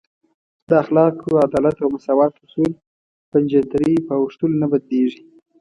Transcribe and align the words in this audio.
د 0.69 0.71
اخلاقو، 0.83 1.39
عدالت 1.45 1.77
او 1.83 1.89
مساوات 1.95 2.33
اصول 2.45 2.71
په 3.31 3.37
جنترۍ 3.49 3.95
په 4.07 4.13
اوښتلو 4.21 4.55
نه 4.63 4.67
بدلیږي. 4.71 5.21